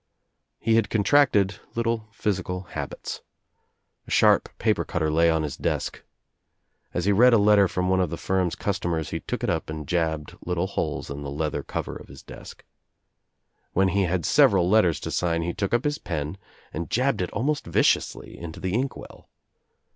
He 0.57 0.73
had 0.77 0.89
contracted 0.89 1.59
little 1.75 2.07
physical 2.11 2.63
habits. 2.63 3.21
A 4.07 4.09
sharp 4.09 4.49
paper 4.57 4.83
cutter 4.83 5.11
lay 5.11 5.29
on 5.29 5.43
his 5.43 5.55
desk. 5.55 6.01
As 6.91 7.05
he 7.05 7.11
read 7.11 7.33
a 7.33 7.37
letter 7.37 7.67
from 7.67 7.87
one 7.87 7.99
of 7.99 8.09
the 8.09 8.17
firm's 8.17 8.55
customers 8.55 9.11
he 9.11 9.19
took 9.19 9.43
it 9.43 9.49
up 9.51 9.69
and 9.69 9.87
jabbed 9.87 10.35
little 10.43 10.65
holes 10.65 11.11
in 11.11 11.21
the 11.21 11.29
leather 11.29 11.61
cover 11.61 11.95
of 11.95 12.07
his 12.07 12.23
desk. 12.23 12.63
When 13.73 13.89
he 13.89 14.01
had 14.05 14.25
several 14.25 14.67
letters 14.67 14.99
to 15.01 15.11
sign 15.11 15.43
he 15.43 15.53
took 15.53 15.71
up 15.71 15.83
his 15.83 15.99
pen 15.99 16.39
and 16.73 16.89
jabbed 16.89 17.21
it 17.21 17.29
almost 17.29 17.67
viciously 17.67 18.35
Into 18.39 18.59
the 18.59 18.73
Inkwell. 18.73 19.29